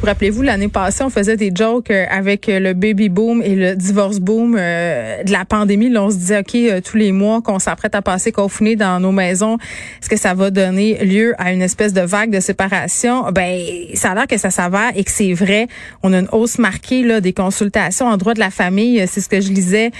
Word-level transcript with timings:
Vous 0.00 0.06
rappelez-vous, 0.06 0.42
l'année 0.42 0.68
passée, 0.68 1.02
on 1.02 1.10
faisait 1.10 1.36
des 1.36 1.50
jokes 1.52 1.90
euh, 1.90 2.06
avec 2.08 2.48
euh, 2.48 2.60
le 2.60 2.72
baby 2.72 3.08
boom 3.08 3.42
et 3.42 3.56
le 3.56 3.74
divorce 3.74 4.20
boom 4.20 4.56
euh, 4.56 5.24
de 5.24 5.32
la 5.32 5.44
pandémie. 5.44 5.90
Là, 5.90 6.04
on 6.04 6.10
se 6.10 6.14
disait, 6.14 6.38
OK, 6.38 6.82
tous 6.84 6.96
les 6.96 7.10
mois 7.10 7.42
qu'on 7.42 7.58
s'apprête 7.58 7.96
à 7.96 8.00
passer 8.00 8.30
confinés 8.30 8.76
dans 8.76 9.00
nos 9.00 9.10
maisons, 9.10 9.58
est-ce 10.00 10.08
que 10.08 10.16
ça 10.16 10.34
va 10.34 10.52
donner 10.52 11.04
lieu 11.04 11.34
à 11.38 11.50
une 11.50 11.62
espèce 11.62 11.92
de 11.92 12.00
vague 12.00 12.30
de 12.30 12.38
séparation? 12.38 13.32
Ben, 13.32 13.60
ça 13.94 14.12
a 14.12 14.14
l'air 14.14 14.28
que 14.28 14.38
ça 14.38 14.50
s'avère 14.50 14.92
et 14.94 15.02
que 15.02 15.10
c'est 15.10 15.32
vrai. 15.32 15.66
On 16.04 16.12
a 16.12 16.20
une 16.20 16.28
hausse 16.30 16.58
marquée 16.58 17.02
là, 17.02 17.20
des 17.20 17.32
consultations 17.32 18.06
en 18.06 18.16
droit 18.16 18.34
de 18.34 18.40
la 18.40 18.50
famille. 18.50 19.04
C'est 19.08 19.20
ce 19.20 19.28
que 19.28 19.40
je 19.40 19.50
lisais 19.50 19.90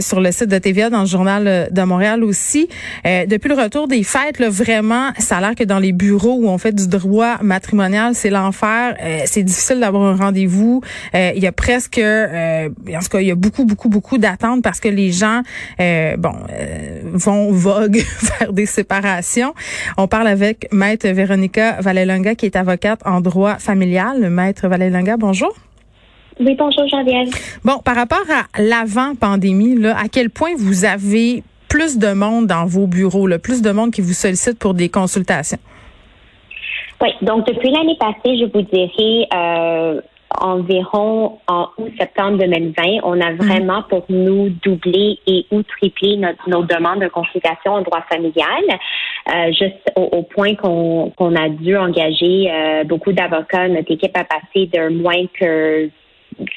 sur 0.00 0.20
le 0.20 0.30
site 0.30 0.48
de 0.48 0.58
TVA 0.58 0.90
dans 0.90 1.00
le 1.00 1.06
journal 1.06 1.68
de 1.72 1.82
Montréal 1.82 2.22
aussi. 2.22 2.68
depuis 3.04 3.48
le 3.48 3.56
retour 3.56 3.88
des 3.88 4.04
fêtes, 4.04 4.38
là, 4.38 4.48
vraiment, 4.48 5.10
ça 5.18 5.38
a 5.38 5.40
l'air 5.40 5.54
que 5.56 5.64
dans 5.64 5.80
les 5.80 5.92
bureaux 5.92 6.38
où 6.40 6.48
on 6.48 6.58
fait 6.58 6.72
du 6.72 6.86
droit 6.86 7.38
matrimonial, 7.42 8.14
c'est 8.14 8.30
l'enfer 8.30 8.94
c'est 9.26 9.42
difficile 9.42 9.80
d'avoir 9.80 10.04
un 10.04 10.16
rendez-vous. 10.16 10.80
Euh, 11.14 11.32
il 11.34 11.42
y 11.42 11.46
a 11.46 11.52
presque, 11.52 11.98
euh, 11.98 12.68
en 12.88 13.00
tout 13.00 13.08
cas, 13.08 13.20
il 13.20 13.26
y 13.26 13.30
a 13.30 13.34
beaucoup, 13.34 13.64
beaucoup, 13.64 13.88
beaucoup 13.88 14.18
d'attentes 14.18 14.62
parce 14.62 14.80
que 14.80 14.88
les 14.88 15.12
gens, 15.12 15.42
euh, 15.80 16.16
bon, 16.16 16.32
vont 17.12 17.52
vogue 17.52 18.02
vers 18.38 18.52
des 18.52 18.66
séparations. 18.66 19.54
On 19.96 20.08
parle 20.08 20.28
avec 20.28 20.68
Maître 20.72 21.08
Véronica 21.08 21.80
Valelonga, 21.80 22.34
qui 22.34 22.46
est 22.46 22.56
avocate 22.56 23.00
en 23.04 23.20
droit 23.20 23.56
familial. 23.58 24.30
Maître 24.30 24.68
Valelonga, 24.68 25.16
bonjour. 25.16 25.54
Oui, 26.40 26.56
bonjour 26.58 26.86
Geneviève. 26.88 27.28
Bon, 27.64 27.78
par 27.78 27.94
rapport 27.94 28.24
à 28.28 28.60
l'avant-pandémie, 28.60 29.76
là, 29.76 29.96
à 29.96 30.08
quel 30.08 30.30
point 30.30 30.50
vous 30.58 30.84
avez 30.84 31.44
plus 31.68 31.98
de 31.98 32.12
monde 32.12 32.46
dans 32.46 32.66
vos 32.66 32.86
bureaux, 32.86 33.26
là, 33.26 33.38
plus 33.38 33.62
de 33.62 33.70
monde 33.70 33.92
qui 33.92 34.00
vous 34.00 34.12
sollicite 34.12 34.58
pour 34.58 34.74
des 34.74 34.88
consultations? 34.88 35.58
Oui, 37.00 37.08
donc 37.22 37.46
depuis 37.46 37.70
l'année 37.70 37.96
passée, 37.98 38.38
je 38.38 38.44
vous 38.44 38.62
dirais 38.62 39.26
euh, 39.34 40.00
environ 40.40 41.38
en 41.48 41.68
août-septembre 41.78 42.38
2020, 42.38 43.00
on 43.02 43.20
a 43.20 43.30
mhm. 43.30 43.36
vraiment 43.36 43.82
pour 43.82 44.04
nous 44.08 44.48
doublé 44.62 45.18
et 45.26 45.46
ou 45.50 45.62
triplé 45.62 46.16
nos 46.46 46.62
demandes 46.62 47.00
de 47.00 47.08
consultation 47.08 47.72
en 47.72 47.82
droit 47.82 48.02
familial, 48.08 48.64
euh, 49.28 49.52
juste 49.52 49.92
au, 49.96 50.22
point 50.22 50.54
qu'on 50.54 51.36
a 51.36 51.48
dû 51.48 51.76
engager 51.76 52.50
euh, 52.50 52.84
beaucoup 52.84 53.12
d'avocats. 53.12 53.68
Notre 53.68 53.92
équipe 53.92 54.16
a 54.16 54.24
passé 54.24 54.66
de 54.66 54.88
moins 54.88 55.26
que 55.38 55.90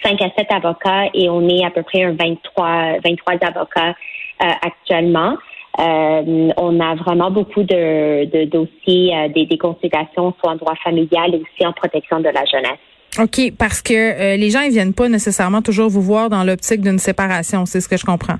5 0.03 0.21
à 0.21 0.29
7 0.37 0.47
avocats 0.51 1.09
et 1.13 1.29
on 1.29 1.47
est 1.47 1.65
à 1.65 1.71
peu 1.71 1.83
près 1.83 2.03
un 2.03 2.13
23, 2.13 2.99
23 3.03 3.33
avocats 3.41 3.95
actuellement. 4.39 5.35
Euh, 5.79 6.49
on 6.57 6.79
a 6.79 6.95
vraiment 6.95 7.29
beaucoup 7.29 7.61
de, 7.61 8.45
dossiers, 8.45 9.15
euh, 9.15 9.27
des, 9.29 9.57
consultations 9.57 10.33
soit 10.39 10.51
en 10.51 10.55
droit 10.55 10.75
familial 10.83 11.35
et 11.35 11.37
aussi 11.37 11.67
en 11.67 11.73
protection 11.73 12.19
de 12.19 12.29
la 12.29 12.45
jeunesse. 12.45 12.79
OK, 13.19 13.55
parce 13.57 13.81
que 13.81 13.93
euh, 13.93 14.37
les 14.37 14.49
gens 14.49 14.61
ils 14.61 14.71
viennent 14.71 14.93
pas 14.93 15.07
nécessairement 15.07 15.61
toujours 15.61 15.89
vous 15.89 16.01
voir 16.01 16.29
dans 16.29 16.43
l'optique 16.43 16.81
d'une 16.81 16.97
séparation, 16.97 17.65
c'est 17.65 17.81
ce 17.81 17.87
que 17.87 17.97
je 17.97 18.05
comprends. 18.05 18.37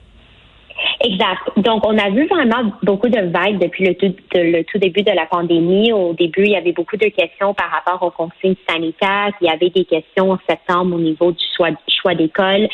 Exact. 1.02 1.42
Donc, 1.58 1.86
on 1.86 1.98
a 1.98 2.10
vu 2.10 2.28
vraiment 2.28 2.72
beaucoup 2.84 3.10
de 3.10 3.20
vagues 3.32 3.60
depuis 3.60 3.86
le 3.86 3.96
tout, 3.96 4.14
le 4.34 4.64
tout 4.64 4.78
début 4.78 5.04
de 5.04 5.12
la 5.12 5.26
pandémie. 5.26 5.92
Au 5.92 6.14
début, 6.14 6.44
il 6.44 6.52
y 6.52 6.56
avait 6.56 6.72
beaucoup 6.72 6.98
de 6.98 7.08
questions 7.08 7.54
par 7.54 7.70
rapport 7.70 8.02
aux 8.04 8.12
consignes 8.12 8.56
sanitaires. 8.68 9.32
Il 9.42 9.48
y 9.48 9.50
avait 9.50 9.70
des 9.70 9.86
questions 9.86 10.32
en 10.32 10.40
septembre 10.50 10.96
au 10.96 11.00
niveau 11.00 11.32
du 11.32 11.44
choix, 11.56 11.70
choix 11.88 12.16
d'école. 12.16 12.68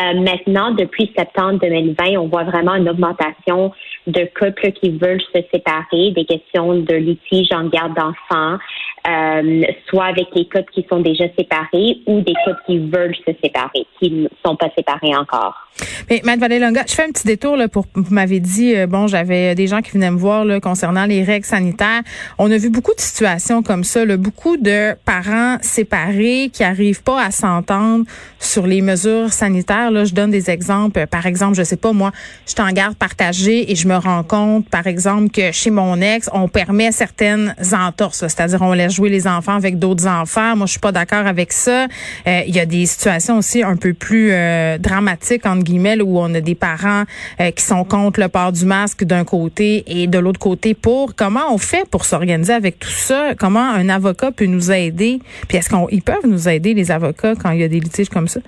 Euh, 0.00 0.20
maintenant, 0.20 0.72
depuis 0.72 1.12
septembre 1.16 1.58
2020, 1.60 2.18
on 2.18 2.28
voit 2.28 2.44
vraiment 2.44 2.74
une 2.74 2.88
augmentation 2.88 3.72
de 4.06 4.28
couples 4.38 4.72
qui 4.72 4.90
veulent 4.90 5.20
se 5.34 5.40
séparer, 5.52 6.12
des 6.12 6.24
questions 6.24 6.74
de 6.74 6.94
litige 6.94 7.52
en 7.52 7.68
garde 7.68 7.94
d'enfants, 7.94 8.58
euh, 9.08 9.62
soit 9.88 10.06
avec 10.06 10.28
les 10.34 10.44
couples 10.44 10.70
qui 10.72 10.86
sont 10.88 11.00
déjà 11.00 11.24
séparés 11.38 11.98
ou 12.06 12.20
des 12.20 12.34
couples 12.44 12.60
qui 12.66 12.78
veulent 12.78 13.16
se 13.26 13.32
séparer, 13.42 13.86
qui 13.98 14.10
ne 14.10 14.28
sont 14.44 14.56
pas 14.56 14.68
séparés 14.76 15.14
encore. 15.16 15.54
Mais 16.10 16.20
Mme 16.24 16.60
Longa, 16.60 16.82
je 16.86 16.94
fais 16.94 17.04
un 17.04 17.10
petit 17.10 17.26
détour 17.26 17.56
là, 17.56 17.68
pour 17.68 17.86
vous 17.94 18.12
m'avez 18.12 18.40
dit 18.40 18.76
euh, 18.76 18.86
bon, 18.86 19.06
j'avais 19.06 19.54
des 19.54 19.66
gens 19.66 19.80
qui 19.80 19.92
venaient 19.92 20.10
me 20.10 20.18
voir 20.18 20.44
là, 20.44 20.60
concernant 20.60 21.06
les 21.06 21.22
règles 21.22 21.46
sanitaires. 21.46 22.02
On 22.38 22.50
a 22.50 22.58
vu 22.58 22.68
beaucoup 22.68 22.94
de 22.94 23.00
situations 23.00 23.62
comme 23.62 23.84
ça, 23.84 24.04
là, 24.04 24.16
beaucoup 24.16 24.56
de 24.56 24.94
parents 25.04 25.56
séparés 25.62 26.50
qui 26.52 26.64
arrivent 26.64 27.02
pas 27.02 27.22
à 27.22 27.30
s'entendre 27.30 28.04
sur 28.38 28.66
les 28.66 28.82
mesures 28.82 29.32
sanitaires. 29.32 29.79
Là, 29.88 30.04
je 30.04 30.12
donne 30.12 30.30
des 30.30 30.50
exemples. 30.50 31.06
Par 31.06 31.26
exemple, 31.26 31.54
je 31.54 31.62
sais 31.62 31.76
pas 31.76 31.92
moi, 31.92 32.12
je 32.46 32.52
suis 32.52 32.60
en 32.60 32.72
garde 32.72 32.96
partagée 32.96 33.70
et 33.70 33.74
je 33.74 33.88
me 33.88 33.96
rends 33.96 34.22
compte, 34.22 34.68
par 34.68 34.86
exemple, 34.86 35.30
que 35.30 35.52
chez 35.52 35.70
mon 35.70 36.00
ex, 36.00 36.28
on 36.32 36.48
permet 36.48 36.92
certaines 36.92 37.54
entorses, 37.72 38.18
c'est-à-dire 38.18 38.60
on 38.62 38.72
laisse 38.72 38.92
jouer 38.92 39.08
les 39.08 39.26
enfants 39.26 39.54
avec 39.54 39.78
d'autres 39.78 40.06
enfants. 40.06 40.56
Moi, 40.56 40.66
je 40.66 40.72
suis 40.72 40.80
pas 40.80 40.92
d'accord 40.92 41.26
avec 41.26 41.52
ça. 41.52 41.86
Euh, 42.26 42.42
il 42.46 42.54
y 42.54 42.60
a 42.60 42.66
des 42.66 42.86
situations 42.86 43.38
aussi 43.38 43.62
un 43.62 43.76
peu 43.76 43.94
plus 43.94 44.30
euh, 44.32 44.78
dramatiques 44.78 45.46
entre 45.46 45.62
guillemets 45.62 46.00
où 46.00 46.18
on 46.18 46.34
a 46.34 46.40
des 46.40 46.54
parents 46.54 47.04
euh, 47.40 47.50
qui 47.50 47.64
sont 47.64 47.84
contre 47.84 48.20
le 48.20 48.28
port 48.28 48.52
du 48.52 48.64
masque 48.64 49.04
d'un 49.04 49.24
côté 49.24 49.84
et 49.86 50.06
de 50.06 50.18
l'autre 50.18 50.40
côté 50.40 50.74
pour. 50.74 51.14
Comment 51.14 51.52
on 51.52 51.58
fait 51.58 51.88
pour 51.88 52.04
s'organiser 52.04 52.52
avec 52.52 52.78
tout 52.78 52.90
ça? 52.90 53.34
Comment 53.38 53.70
un 53.70 53.88
avocat 53.88 54.32
peut 54.32 54.46
nous 54.46 54.70
aider? 54.70 55.20
Puis 55.48 55.58
est-ce 55.58 55.68
qu'ils 55.68 56.02
peuvent 56.02 56.26
nous 56.26 56.48
aider 56.48 56.74
les 56.74 56.90
avocats 56.90 57.34
quand 57.34 57.50
il 57.50 57.60
y 57.60 57.64
a 57.64 57.68
des 57.68 57.80
litiges 57.80 58.08
comme 58.08 58.28
ça? 58.28 58.40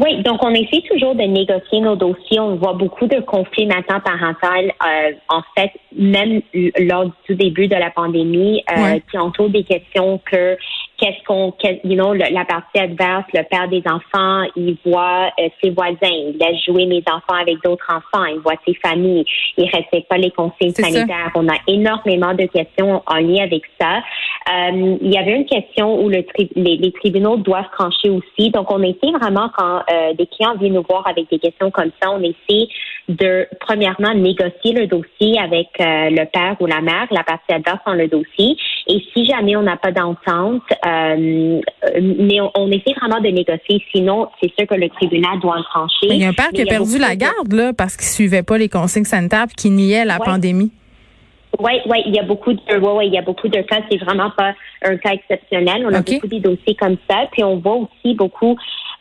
Oui, 0.00 0.22
donc 0.22 0.44
on 0.44 0.50
essaie 0.50 0.82
toujours 0.88 1.14
de 1.14 1.22
négocier 1.22 1.80
nos 1.80 1.96
dossiers. 1.96 2.40
On 2.40 2.56
voit 2.56 2.74
beaucoup 2.74 3.06
de 3.06 3.20
conflits 3.20 3.66
maintenant 3.66 4.00
parentaux. 4.00 4.36
Euh, 4.46 5.12
en 5.28 5.42
fait, 5.56 5.72
même 5.96 6.42
lors 6.78 7.06
du 7.06 7.12
tout 7.26 7.34
début 7.34 7.68
de 7.68 7.76
la 7.76 7.90
pandémie, 7.90 8.62
euh, 8.70 8.98
qui 9.10 9.18
entourent 9.18 9.50
des 9.50 9.64
questions 9.64 10.20
que 10.30 10.56
qu'est-ce 10.98 11.22
qu'on, 11.26 11.54
you 11.84 11.94
know, 11.94 12.14
la 12.14 12.44
partie 12.44 12.78
adverse, 12.78 13.24
le 13.34 13.42
père 13.44 13.68
des 13.68 13.82
enfants, 13.86 14.44
il 14.56 14.76
voit 14.84 15.30
euh, 15.38 15.48
ses 15.62 15.70
voisins, 15.70 15.96
il 16.02 16.36
laisse 16.40 16.62
jouer 16.64 16.86
mes 16.86 17.02
enfants 17.06 17.40
avec 17.40 17.62
d'autres 17.62 17.86
enfants, 17.88 18.24
il 18.24 18.38
voit 18.40 18.54
ses 18.66 18.74
familles, 18.74 19.24
il 19.56 19.64
respecte 19.64 20.08
pas 20.08 20.16
les 20.16 20.30
consignes 20.30 20.72
sanitaires. 20.72 21.30
On 21.34 21.48
a 21.48 21.56
énormément 21.66 22.34
de 22.34 22.46
questions 22.46 23.02
en 23.06 23.16
lien 23.16 23.44
avec 23.44 23.62
ça. 23.80 23.98
Euh, 23.98 24.96
il 25.00 25.12
y 25.12 25.18
avait 25.18 25.36
une 25.36 25.46
question 25.46 26.02
où 26.02 26.08
le 26.08 26.24
les, 26.54 26.76
les, 26.76 26.92
tribunaux 26.92 27.36
doivent 27.36 27.70
trancher 27.72 28.10
aussi. 28.10 28.50
Donc, 28.50 28.70
on 28.70 28.82
essaie 28.82 29.10
vraiment 29.20 29.50
quand 29.56 29.82
euh, 29.90 30.14
des 30.14 30.26
clients 30.26 30.54
viennent 30.56 30.74
nous 30.74 30.84
voir 30.88 31.06
avec 31.06 31.28
des 31.30 31.38
questions 31.38 31.70
comme 31.70 31.90
ça, 32.00 32.10
on 32.10 32.22
essaie 32.22 32.68
de 33.08 33.46
premièrement 33.60 34.14
négocier 34.14 34.72
le 34.72 34.86
dossier 34.86 35.38
avec 35.38 35.68
euh, 35.80 36.10
le 36.10 36.24
père 36.26 36.56
ou 36.60 36.66
la 36.66 36.80
mère, 36.80 37.06
la 37.10 37.22
partie 37.22 37.52
adverse 37.52 37.78
dans 37.86 37.94
le 37.94 38.08
dossier. 38.08 38.56
Et 38.88 39.04
si 39.12 39.24
jamais 39.26 39.54
on 39.56 39.62
n'a 39.62 39.76
pas 39.76 39.92
d'entente, 39.92 40.62
euh, 40.84 41.60
mais 42.00 42.40
on, 42.54 42.70
essaie 42.70 42.94
vraiment 43.00 43.20
de 43.20 43.28
négocier. 43.28 43.82
Sinon, 43.94 44.28
c'est 44.40 44.52
sûr 44.58 44.66
que 44.66 44.74
le 44.74 44.88
tribunal 44.88 45.38
doit 45.40 45.56
en 45.58 45.62
trancher. 45.62 46.08
il 46.10 46.16
y 46.16 46.24
a 46.24 46.28
un 46.28 46.32
père 46.32 46.50
qui 46.50 46.62
a, 46.62 46.66
perdu 46.66 46.98
la 46.98 47.14
garde 47.14 47.52
là 47.52 47.72
parce 47.72 47.96
qu'il 47.96 48.06
suivait 48.06 48.42
pas 48.42 48.58
les 48.58 48.68
consignes 48.68 49.04
sanitaires, 49.04 49.46
qui 49.56 49.70
niait 49.70 50.04
la 50.04 50.18
pandémie. 50.18 50.72
Oui, 51.58 51.72
oui, 51.86 52.02
il 52.06 52.14
y 52.14 52.18
a 52.18 52.22
beaucoup 52.22 52.52
de, 52.52 52.60
ouais, 52.68 52.92
ouais, 52.92 53.06
il 53.06 53.14
y 53.14 53.18
a 53.18 53.22
beaucoup 53.22 53.48
de 53.48 53.60
cas. 53.62 53.80
C'est 53.90 53.98
vraiment 53.98 54.30
pas 54.30 54.54
un 54.82 54.96
cas 54.98 55.12
exceptionnel. 55.12 55.86
On 55.86 55.94
a 55.94 56.02
beaucoup 56.02 56.26
de 56.26 56.38
dossiers 56.38 56.74
comme 56.74 56.96
ça. 57.08 57.28
Puis 57.32 57.42
on 57.44 57.56
voit 57.56 57.76
aussi 57.76 58.14
beaucoup 58.14 58.56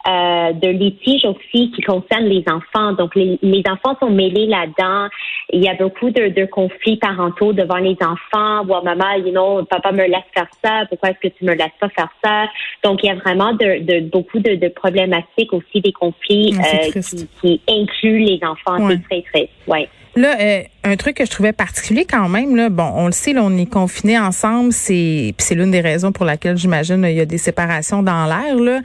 euh, 0.07 0.53
de 0.53 0.69
litiges 0.69 1.25
aussi 1.25 1.71
qui 1.71 1.81
concernent 1.81 2.25
les 2.25 2.43
enfants. 2.47 2.93
Donc, 2.93 3.15
les, 3.15 3.39
les 3.41 3.63
enfants 3.69 3.97
sont 3.99 4.11
mêlés 4.11 4.45
là-dedans. 4.45 5.09
Il 5.51 5.63
y 5.63 5.67
a 5.67 5.73
beaucoup 5.73 6.09
de, 6.09 6.29
de, 6.29 6.45
conflits 6.45 6.97
parentaux 6.97 7.53
devant 7.53 7.77
les 7.77 7.97
enfants. 8.01 8.63
Ou 8.63 8.83
maman, 8.83 9.15
you 9.15 9.31
know, 9.31 9.63
papa 9.65 9.91
me 9.91 10.05
laisse 10.05 10.29
faire 10.33 10.47
ça. 10.63 10.85
Pourquoi 10.89 11.09
est-ce 11.09 11.27
que 11.27 11.33
tu 11.35 11.45
me 11.45 11.53
laisses 11.53 11.77
pas 11.79 11.89
faire 11.89 12.09
ça? 12.23 12.45
Donc, 12.83 12.99
il 13.03 13.07
y 13.07 13.09
a 13.09 13.15
vraiment 13.15 13.53
de, 13.53 13.83
de 13.83 14.09
beaucoup 14.09 14.39
de, 14.39 14.55
de, 14.55 14.67
problématiques 14.67 15.53
aussi, 15.53 15.81
des 15.81 15.91
conflits 15.91 16.53
euh, 16.53 17.01
qui, 17.01 17.27
qui, 17.41 17.61
incluent 17.67 18.25
les 18.25 18.39
enfants. 18.43 18.87
C'est 18.89 19.03
très 19.03 19.21
triste. 19.23 19.53
Ouais. 19.67 19.89
Là, 20.17 20.37
euh, 20.39 20.61
un 20.85 20.95
truc 20.95 21.17
que 21.17 21.25
je 21.25 21.31
trouvais 21.31 21.51
particulier 21.51 22.05
quand 22.09 22.29
même, 22.29 22.55
là, 22.55 22.69
bon, 22.69 22.89
on 22.95 23.07
le 23.07 23.11
sait, 23.11 23.33
là, 23.33 23.41
on 23.43 23.57
est 23.57 23.69
confinés 23.69 24.17
ensemble, 24.17 24.71
c'est 24.71 25.33
c'est 25.37 25.55
l'une 25.55 25.71
des 25.71 25.81
raisons 25.81 26.13
pour 26.13 26.23
laquelle 26.23 26.55
j'imagine 26.55 27.03
il 27.03 27.17
y 27.17 27.19
a 27.19 27.25
des 27.25 27.37
séparations 27.37 28.01
dans 28.01 28.25
l'air. 28.25 28.55
Là, 28.55 28.79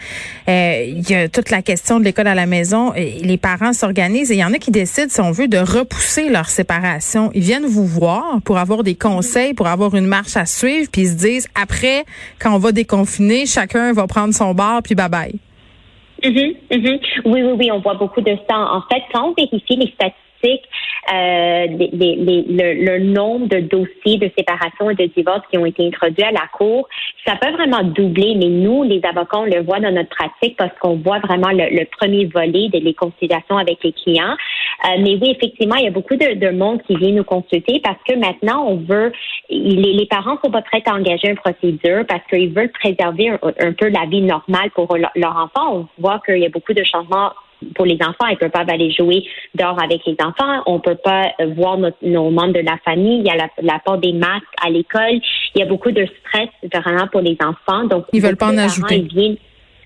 euh, 0.49 0.85
il 0.89 1.09
y 1.09 1.15
a 1.15 1.29
toute 1.29 1.51
la 1.51 1.63
question 1.63 2.01
de 2.01 2.05
l'école 2.05 2.27
à 2.27 2.35
la 2.35 2.47
maison. 2.47 2.93
Les 2.97 3.37
parents 3.37 3.73
s'organisent 3.73 4.33
et 4.33 4.35
il 4.35 4.41
y 4.41 4.45
en 4.45 4.53
a 4.53 4.59
qui 4.59 4.73
décident, 4.73 5.09
si 5.09 5.21
on 5.21 5.31
veut, 5.31 5.47
de 5.47 5.59
repousser 5.59 6.31
leur 6.31 6.47
séparation. 6.47 7.31
Ils 7.33 7.43
viennent 7.43 7.67
vous 7.67 7.87
voir 7.87 8.41
pour 8.45 8.59
avoir 8.59 8.83
des 8.83 8.97
conseils, 8.97 9.55
pour 9.55 9.69
avoir 9.69 9.95
une 9.95 10.07
marche 10.07 10.37
à 10.37 10.47
suivre, 10.47 10.89
puis 10.91 11.03
ils 11.03 11.11
se 11.11 11.17
disent 11.17 11.49
après, 11.55 12.05
quand 12.41 12.53
on 12.53 12.59
va 12.59 12.73
déconfiner, 12.73 13.47
chacun 13.47 13.93
va 13.93 14.09
prendre 14.09 14.35
son 14.35 14.53
bar, 14.53 14.83
puis 14.83 14.97
bye 14.97 15.09
bye. 15.09 15.35
Mm-hmm, 16.25 16.57
mm-hmm. 16.73 17.01
Oui, 17.27 17.43
oui, 17.43 17.53
oui, 17.57 17.71
on 17.73 17.79
voit 17.79 17.95
beaucoup 17.95 18.21
de 18.21 18.37
ça. 18.49 18.57
En 18.57 18.83
fait, 18.91 19.03
quand 19.13 19.29
on 19.29 19.35
vérifie 19.35 19.77
les 19.77 19.93
statistiques 19.93 20.30
euh, 20.45 21.67
le, 21.69 22.99
nombre 22.99 23.49
de 23.49 23.61
dossiers 23.61 24.19
de 24.19 24.31
séparation 24.37 24.91
et 24.91 24.95
de 24.95 25.07
divorce 25.07 25.43
qui 25.51 25.59
ont 25.59 25.67
été 25.67 25.87
introduits 25.87 26.25
à 26.25 26.31
la 26.31 26.47
Cour, 26.53 26.89
ça 27.27 27.37
peut 27.37 27.51
vraiment 27.51 27.83
doubler, 27.83 28.35
mais 28.37 28.49
nous, 28.49 28.83
les 28.83 29.01
avocats, 29.05 29.39
on 29.39 29.45
le 29.45 29.63
voit 29.63 29.81
dans 29.81 29.93
notre 29.93 30.11
pratique 30.11 30.57
parce 30.57 30.77
qu'on 30.79 30.97
voit 30.97 31.19
vraiment 31.21 31.51
le, 31.51 31.85
premier 31.99 32.27
volet 32.27 32.69
de 32.69 32.79
les 32.79 32.95
consultations 32.95 33.59
avec 33.59 33.83
les 33.83 33.93
clients. 33.93 34.37
Euh, 34.85 34.97
mais 35.01 35.19
oui, 35.21 35.37
effectivement, 35.37 35.77
il 35.77 35.85
y 35.85 35.89
a 35.89 35.91
beaucoup 35.91 36.17
de, 36.17 36.51
monde 36.51 36.83
qui 36.83 36.97
vient 36.97 37.13
nous 37.13 37.25
consulter 37.25 37.81
parce 37.83 37.99
que 38.07 38.15
maintenant, 38.15 38.67
on 38.67 38.77
veut, 38.77 39.13
les, 39.49 39.93
les 39.93 40.07
parents 40.07 40.39
sont 40.45 40.51
pas 40.51 40.63
prêts 40.63 40.83
à 40.87 40.95
engager 40.95 41.29
une 41.29 41.37
procédure 41.37 42.05
parce 42.09 42.23
qu'ils 42.29 42.53
veulent 42.53 42.73
préserver 42.73 43.31
un, 43.31 43.73
peu 43.73 43.89
la 43.89 44.07
vie 44.07 44.23
normale 44.23 44.71
pour 44.75 44.97
leur 44.97 45.37
enfant. 45.37 45.77
On 45.77 45.89
voit 45.99 46.21
qu'il 46.25 46.39
y 46.39 46.47
a 46.47 46.51
beaucoup 46.51 46.73
de 46.73 46.85
changements 46.85 47.33
pour 47.75 47.87
les 47.87 47.99
enfants. 48.01 48.27
Ils 48.29 48.35
ne 48.35 48.39
peuvent 48.39 48.51
pas 48.51 48.65
aller 48.69 48.91
jouer 48.93 49.25
dehors 49.55 49.81
avec 49.83 50.05
les 50.07 50.17
enfants. 50.25 50.63
On 50.67 50.75
ne 50.75 50.81
peut 50.81 50.99
pas 51.03 51.33
voir 51.57 51.79
nos 52.03 52.31
membres 52.31 52.55
de 52.55 52.61
la 52.61 52.79
famille. 52.85 53.21
Il 53.21 53.27
y 53.27 53.31
a 53.31 53.37
la, 53.37 53.49
la 53.63 53.97
des 53.97 54.13
masques 54.13 54.45
à 54.65 54.71
l'école. 54.71 55.21
Il 55.55 55.61
y 55.61 55.63
a 55.63 55.67
beaucoup 55.67 55.91
de 55.91 56.07
stress 56.07 56.49
vraiment 56.73 57.07
pour 57.09 57.21
les 57.21 57.37
enfants. 57.41 57.85
Donc, 57.85 58.07
ils 58.13 58.23
veulent 58.23 58.37
pas 58.37 58.53
en 58.53 58.59
ajouter. 58.59 59.07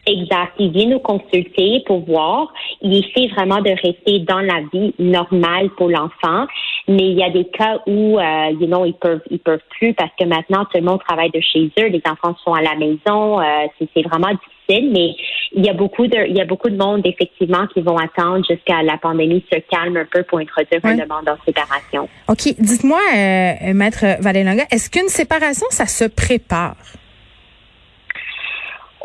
Exact. 0.06 0.52
Il 0.58 0.70
vient 0.70 0.88
nous 0.88 0.98
consulter 0.98 1.82
pour 1.86 2.00
voir. 2.00 2.52
Il 2.82 2.94
essaie 2.94 3.28
vraiment 3.34 3.62
de 3.62 3.70
rester 3.70 4.18
dans 4.20 4.40
la 4.40 4.60
vie 4.72 4.94
normale 4.98 5.70
pour 5.76 5.88
l'enfant. 5.88 6.46
Mais 6.86 7.10
il 7.10 7.18
y 7.18 7.22
a 7.22 7.30
des 7.30 7.46
cas 7.46 7.78
où, 7.86 8.18
euh, 8.18 8.50
you 8.60 8.66
know, 8.66 8.84
ils 8.84 8.94
peuvent, 8.94 9.22
ils 9.30 9.38
peuvent 9.38 9.62
plus 9.70 9.94
parce 9.94 10.10
que 10.18 10.24
maintenant 10.24 10.64
tout 10.66 10.76
le 10.76 10.82
monde 10.82 11.00
travaille 11.00 11.30
de 11.30 11.40
chez 11.40 11.70
eux. 11.80 11.86
Les 11.86 12.02
enfants 12.06 12.36
sont 12.44 12.52
à 12.52 12.60
la 12.60 12.74
maison. 12.74 13.40
Euh, 13.40 13.66
c'est 13.78 14.02
vraiment 14.02 14.28
difficile. 14.28 14.90
Mais 14.92 15.14
il 15.52 15.64
y 15.64 15.68
a 15.68 15.72
beaucoup 15.72 16.06
de, 16.06 16.26
il 16.28 16.36
y 16.36 16.40
a 16.40 16.44
beaucoup 16.44 16.68
de 16.68 16.76
monde 16.76 17.02
effectivement 17.06 17.66
qui 17.68 17.80
vont 17.80 17.96
attendre 17.96 18.44
jusqu'à 18.48 18.82
la 18.82 18.98
pandémie 18.98 19.44
se 19.50 19.58
calme 19.70 19.96
un 19.96 20.06
peu 20.10 20.22
pour 20.24 20.38
introduire 20.38 20.80
une 20.84 21.00
demande 21.00 21.28
en 21.28 21.36
séparation. 21.44 22.08
Ok. 22.28 22.54
Dites-moi, 22.58 23.00
euh, 23.14 23.72
maître 23.74 24.04
Valélonga, 24.20 24.64
est-ce 24.70 24.90
qu'une 24.90 25.08
séparation 25.08 25.66
ça 25.70 25.86
se 25.86 26.04
prépare? 26.04 26.76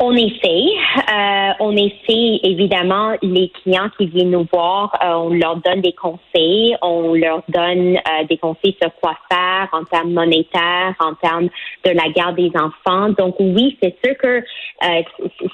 On 0.02 0.16
essaie. 0.16 0.64
Euh, 0.96 1.52
on 1.60 1.76
essaie, 1.76 2.40
évidemment, 2.42 3.12
les 3.20 3.50
clients 3.50 3.90
qui 3.98 4.06
viennent 4.06 4.30
nous 4.30 4.46
voir, 4.50 4.96
euh, 5.04 5.12
on 5.12 5.28
leur 5.28 5.56
donne 5.56 5.82
des 5.82 5.92
conseils, 5.92 6.74
on 6.80 7.12
leur 7.12 7.42
donne 7.48 7.96
euh, 7.96 8.24
des 8.26 8.38
conseils 8.38 8.74
sur 8.80 8.90
quoi 9.02 9.14
faire 9.30 9.68
en 9.72 9.84
termes 9.84 10.12
monétaires, 10.12 10.94
en 11.00 11.14
termes 11.16 11.50
de 11.84 11.90
la 11.90 12.08
garde 12.16 12.36
des 12.36 12.50
enfants. 12.56 13.10
Donc 13.10 13.36
oui, 13.40 13.76
c'est 13.82 13.94
sûr 14.02 14.16
que 14.16 14.42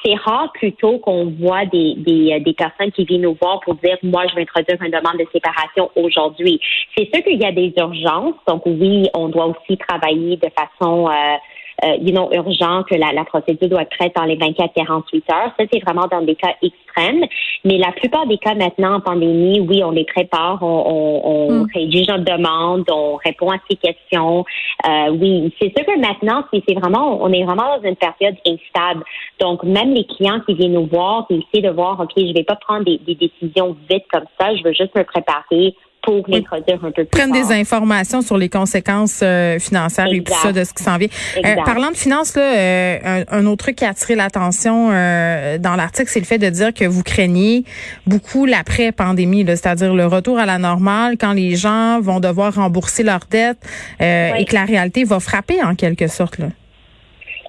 c'est 0.05 0.15
rare 0.15 0.53
plutôt 0.53 0.99
qu'on 0.99 1.25
voit 1.41 1.67
des, 1.67 1.95
des, 1.97 2.55
personnes 2.57 2.93
qui 2.93 3.05
viennent 3.05 3.23
nous 3.23 3.37
voir 3.43 3.59
pour 3.61 3.75
dire, 3.75 3.99
moi, 4.05 4.27
je 4.29 4.37
vais 4.37 4.43
introduire 4.43 4.81
une 4.81 4.93
demande 4.93 5.19
de 5.19 5.27
séparation 5.33 5.91
aujourd'hui. 5.97 6.61
C'est 6.97 7.13
sûr 7.13 7.25
qu'il 7.25 7.43
y 7.43 7.45
a 7.45 7.51
des 7.51 7.73
urgences. 7.77 8.37
Donc 8.47 8.63
oui, 8.65 9.09
on 9.15 9.29
doit 9.29 9.47
aussi 9.47 9.77
travailler 9.77 10.37
de 10.37 10.49
façon 10.57 11.09
euh, 11.09 11.37
you 11.83 12.13
know, 12.13 12.31
urgent, 12.33 12.85
que 12.85 12.95
la, 12.95 13.13
la, 13.13 13.25
procédure 13.25 13.69
doit 13.69 13.83
être 13.83 13.97
prête 13.97 14.15
dans 14.17 14.25
les 14.25 14.37
24-48 14.37 15.33
heures. 15.33 15.53
Ça, 15.59 15.65
c'est 15.71 15.81
vraiment 15.81 16.07
dans 16.11 16.23
des 16.23 16.35
cas 16.35 16.55
extrêmes. 16.63 17.25
Mais 17.65 17.79
la 17.79 17.93
plupart 17.93 18.27
des 18.27 18.39
cas 18.39 18.55
maintenant 18.55 18.95
en 18.95 19.01
pandémie, 19.01 19.61
oui, 19.61 19.83
on 19.85 19.91
les 19.91 20.05
prépare, 20.05 20.63
on, 20.63 20.67
on, 20.67 21.31
on 21.31 21.53
mm. 21.53 21.67
rédige 21.75 22.09
notre 22.09 22.25
demande, 22.25 22.85
on 22.91 23.17
répond 23.17 23.51
à 23.51 23.57
ces 23.69 23.77
questions. 23.77 24.45
Euh, 24.89 25.11
oui, 25.11 25.53
c'est 25.61 25.73
sûr 25.77 25.87
que 25.87 25.99
maintenant, 25.99 26.45
c'est 26.53 26.75
vraiment, 26.75 27.23
on 27.23 27.33
est 27.33 27.45
vraiment 27.45 27.77
dans 27.77 27.89
une 27.89 27.97
période 27.97 28.37
instable. 28.47 29.05
Donc, 29.41 29.63
même 29.65 29.93
les 29.93 30.05
clients 30.05 30.41
qui 30.47 30.55
viennent 30.55 30.75
nous 30.75 30.87
voir, 30.87 31.27
qui 31.29 31.45
essaient 31.53 31.63
de 31.63 31.71
voir, 31.71 32.01
OK, 32.01 32.13
je 32.17 32.33
vais 32.33 32.45
pas 32.45 32.57
prendre 32.57 32.85
des, 32.85 32.99
des 32.99 33.15
décisions 33.15 33.77
vite 33.91 34.05
comme 34.13 34.27
ça, 34.39 34.55
je 34.55 34.63
veux 34.63 34.73
juste 34.73 34.95
me 34.97 35.05
préparer 35.05 35.75
pour 36.07 36.25
l'introduire 36.29 36.79
un 36.85 36.91
peu 36.93 37.05
plus 37.05 37.07
Prennent 37.07 37.33
des 37.33 37.53
informations 37.53 38.23
sur 38.23 38.39
les 38.39 38.49
conséquences 38.49 39.21
euh, 39.23 39.59
financières 39.59 40.07
et 40.07 40.23
tout 40.23 40.33
ça 40.33 40.53
de 40.53 40.63
ce 40.63 40.73
qui 40.73 40.83
s'en 40.85 40.97
vient. 40.97 41.09
Euh, 41.45 41.57
parlant 41.65 41.91
de 41.91 41.97
finances, 41.97 42.37
là, 42.37 42.57
euh, 42.57 43.25
un, 43.29 43.47
autre 43.47 43.65
truc 43.65 43.77
qui 43.77 43.85
a 43.85 43.91
attiré 43.91 44.15
l'attention 44.15 44.89
dans 44.89 45.75
l'article, 45.77 46.09
c'est 46.09 46.21
le 46.21 46.27
fait 46.27 46.39
de 46.39 46.49
dire 46.49 46.73
que 46.73 46.85
vous 46.85 47.03
craignez 47.03 47.65
beaucoup 48.07 48.47
l'après-pandémie, 48.47 49.45
c'est-à-dire 49.47 49.95
le 49.95 50.07
retour 50.07 50.39
à 50.39 50.47
la 50.47 50.59
normale 50.59 51.17
quand 51.19 51.33
les 51.33 51.57
gens 51.57 52.01
vont 52.01 52.21
devoir 52.21 52.55
rembourser 52.55 53.03
leurs 53.03 53.27
dettes 53.31 53.59
et 53.99 54.45
que 54.45 54.55
la 54.55 54.65
réalité 54.65 55.05
va 55.05 55.19
frapper 55.19 55.63
en 55.63 55.75
quelque 55.75 56.07
sorte. 56.07 56.39
Là. 56.39 56.47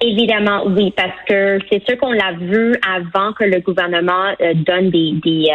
Évidemment, 0.00 0.64
oui, 0.66 0.92
parce 0.96 1.18
que 1.28 1.58
c'est 1.70 1.84
sûr 1.86 1.98
qu'on 1.98 2.12
l'a 2.12 2.32
vu 2.32 2.74
avant 2.96 3.32
que 3.32 3.44
le 3.44 3.60
gouvernement 3.60 4.32
donne 4.66 4.90
des, 4.90 5.12
des, 5.22 5.50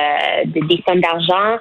des 0.46 0.84
sommes 0.88 1.02
d'argent 1.02 1.60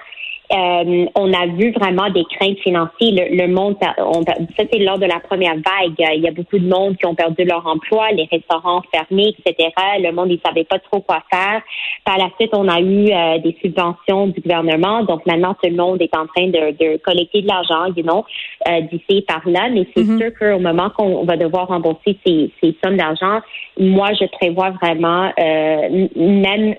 euh, 0.52 1.06
on 1.14 1.32
a 1.32 1.46
vu 1.46 1.72
vraiment 1.72 2.10
des 2.10 2.25
craintes 2.25 2.58
financières. 2.58 3.26
Le, 3.31 3.46
monde, 3.46 3.76
on, 3.99 4.22
ça 4.22 4.64
c'est 4.70 4.78
lors 4.78 4.99
de 4.99 5.06
la 5.06 5.19
première 5.20 5.54
vague. 5.54 5.94
Il 6.14 6.20
y 6.20 6.28
a 6.28 6.31
beaucoup 6.31 6.58
de 6.58 6.69
monde 6.69 6.96
qui 6.96 7.06
ont 7.06 7.14
perdu 7.14 7.44
leur 7.44 7.66
emploi, 7.66 8.10
les 8.12 8.28
restaurants 8.31 8.82
fermés, 8.93 9.34
etc. 9.38 9.70
Le 10.00 10.12
monde, 10.12 10.31
il 10.31 10.40
savait 10.44 10.64
pas 10.64 10.78
trop 10.78 11.00
quoi 11.00 11.22
faire. 11.32 11.62
Par 12.04 12.19
la 12.19 12.28
suite, 12.38 12.50
on 12.52 12.69
a 12.69 12.81
eu 12.81 13.10
euh, 13.10 13.38
des 13.38 13.56
subventions 13.62 14.26
du 14.26 14.40
gouvernement. 14.40 15.04
Donc 15.04 15.25
maintenant, 15.25 15.54
tout 15.54 15.70
le 15.70 15.76
monde 15.76 16.02
est 16.02 16.14
en 16.14 16.26
train 16.26 16.49
de, 16.49 16.96
collecter 16.99 17.43
de 17.43 17.49
l'argent, 17.49 17.87
you 17.96 18.02
know, 18.02 18.25
euh, 18.69 18.81
d'ici 18.82 19.22
par 19.22 19.40
là. 19.46 19.70
Mais 19.70 19.87
c'est 19.96 20.02
mm-hmm. 20.02 20.19
sûr 20.19 20.31
qu'au 20.38 20.58
moment 20.58 20.90
qu'on 20.90 21.25
va 21.25 21.37
devoir 21.37 21.69
rembourser 21.69 22.19
ces, 22.26 22.50
ces 22.62 22.76
sommes 22.84 22.99
d'argent, 22.99 23.40
moi, 23.78 24.10
je 24.20 24.26
prévois 24.26 24.70
vraiment 24.82 25.32
euh, 25.38 26.08
même 26.14 26.75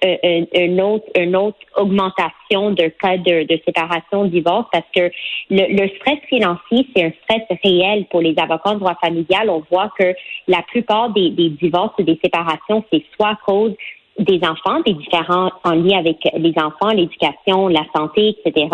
une 0.54 0.82
autre, 0.82 1.06
une 1.18 1.36
autre 1.36 1.58
augmentation 1.76 2.72
de 2.72 2.92
cas 3.02 3.18
de, 3.18 3.48
de 3.48 3.63
séparation, 3.66 4.26
divorce, 4.26 4.68
parce 4.72 4.86
que 4.96 5.12
le, 5.50 5.88
stress 5.98 6.20
financier, 6.28 6.88
c'est 6.96 7.04
un 7.04 7.12
stress 7.24 7.60
réel 7.64 8.06
pour 8.10 8.22
les 8.22 8.36
avocats 8.38 8.74
de 8.74 8.80
droit 8.80 8.96
familial. 9.02 9.50
On 9.50 9.64
voit 9.72 9.92
que 9.98 10.14
la 10.48 10.62
plupart 10.64 11.10
des, 11.12 11.30
divorces 11.30 11.94
ou 12.00 12.04
des 12.04 12.20
séparations, 12.24 12.84
c'est 12.92 13.04
soit 13.16 13.30
à 13.30 13.38
cause 13.46 13.74
des 14.20 14.40
enfants, 14.44 14.80
des 14.86 14.94
différents 14.94 15.50
en 15.64 15.72
lien 15.72 15.98
avec 16.00 16.18
les 16.38 16.54
enfants, 16.58 16.94
l'éducation, 16.94 17.68
la 17.68 17.84
santé, 17.96 18.36
etc., 18.46 18.68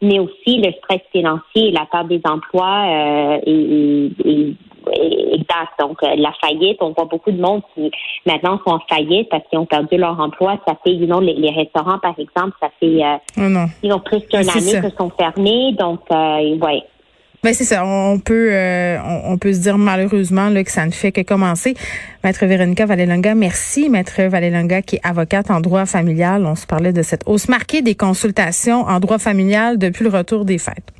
mais 0.00 0.18
aussi 0.20 0.58
le 0.58 0.72
stress 0.72 1.00
financier, 1.12 1.72
la 1.72 1.84
perte 1.90 2.08
des 2.08 2.20
emplois 2.24 2.84
euh, 2.86 3.40
et, 3.44 4.54
exact. 4.92 5.72
Donc, 5.80 6.02
euh, 6.02 6.14
la 6.16 6.32
faillite, 6.40 6.78
on 6.80 6.92
voit 6.92 7.04
beaucoup 7.04 7.30
de 7.30 7.40
monde 7.40 7.62
qui 7.74 7.90
maintenant 8.26 8.60
sont 8.66 8.74
en 8.74 8.80
faillite 8.88 9.28
parce 9.28 9.42
qu'ils 9.48 9.58
ont 9.58 9.66
perdu 9.66 9.96
leur 9.96 10.18
emploi. 10.18 10.58
Ça 10.66 10.74
fait, 10.84 10.92
you 10.92 11.06
know, 11.06 11.20
les, 11.20 11.50
restaurants, 11.50 11.98
par 11.98 12.14
exemple, 12.18 12.56
ça 12.60 12.70
fait 12.80 13.04
euh, 13.04 13.16
oh 13.38 13.70
ils 13.82 13.92
ont 13.92 14.00
plus 14.00 14.20
qu'une 14.20 14.48
année 14.48 14.80
que 14.80 14.96
sont 14.96 15.10
fermés. 15.10 15.72
Donc, 15.78 16.00
euh, 16.10 16.56
ouais. 16.56 16.82
Ben 17.44 17.54
c'est 17.54 17.64
ça. 17.64 17.84
On 17.86 18.18
peut 18.18 18.52
euh, 18.52 18.98
on, 19.24 19.38
peut 19.38 19.52
se 19.52 19.60
dire 19.60 19.78
malheureusement 19.78 20.48
là, 20.48 20.64
que 20.64 20.72
ça 20.72 20.84
ne 20.86 20.90
fait 20.90 21.12
que 21.12 21.20
commencer. 21.20 21.74
Maître 22.24 22.44
Véronica 22.44 22.84
Valelonga, 22.84 23.36
merci. 23.36 23.88
Maître 23.88 24.22
Valelonga 24.22 24.82
qui 24.82 24.96
est 24.96 25.00
avocate 25.04 25.48
en 25.50 25.60
droit 25.60 25.86
familial. 25.86 26.44
On 26.46 26.56
se 26.56 26.66
parlait 26.66 26.92
de 26.92 27.02
cette 27.02 27.22
hausse 27.26 27.48
marquée 27.48 27.80
des 27.80 27.94
consultations 27.94 28.80
en 28.80 28.98
droit 28.98 29.18
familial 29.18 29.78
depuis 29.78 30.02
le 30.02 30.10
retour 30.10 30.44
des 30.44 30.58
fêtes. 30.58 30.92